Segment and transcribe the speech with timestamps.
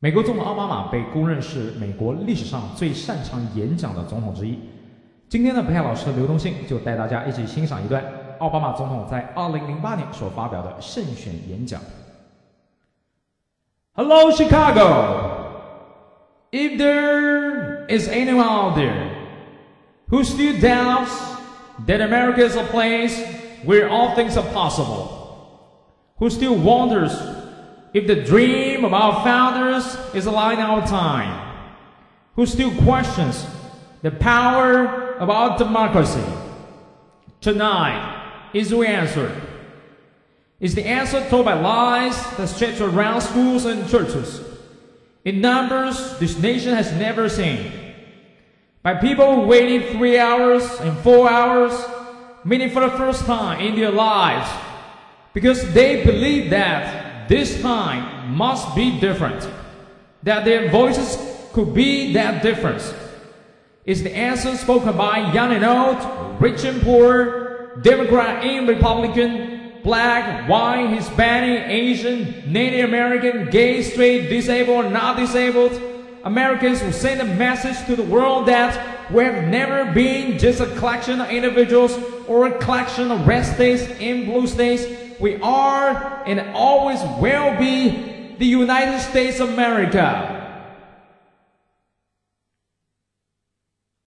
[0.00, 4.56] 美国总统奥巴马被公认是美国历史上最擅长演讲的总统之一。
[5.28, 8.04] 今天的北海老师刘东信就带大家一起欣赏一段
[8.38, 11.80] 奥巴马总统在2008年所发表的胜选演讲。
[13.94, 15.48] Hello, Chicago.
[16.52, 19.10] If there is anyone out there
[20.10, 21.10] who still doubts
[21.88, 23.20] that America is a place
[23.64, 25.08] where all things are possible,
[26.18, 27.12] who still wonders
[27.94, 31.66] if the dream of our founders is alive in our time,
[32.34, 33.46] who still questions
[34.02, 36.24] the power of our democracy,
[37.40, 39.40] tonight is the answer.
[40.60, 44.40] Is the answer told by lies that stretch around schools and churches
[45.24, 47.72] in numbers this nation has never seen.
[48.82, 51.72] By people waiting three hours and four hours,
[52.44, 54.50] meaning for the first time in their lives,
[55.34, 56.97] because they believe that
[57.28, 59.48] this time must be different,
[60.22, 61.16] that their voices
[61.52, 62.94] could be that difference.
[63.84, 70.48] Is the answer spoken by young and old, rich and poor, Democrat and Republican, black,
[70.48, 75.80] white, Hispanic, Asian, Native American, gay, straight, disabled, not disabled.
[76.24, 80.66] Americans will send a message to the world that we have never been just a
[80.76, 84.84] collection of individuals or a collection of red states and blue states.
[85.18, 90.37] We are and always will be the United States of America.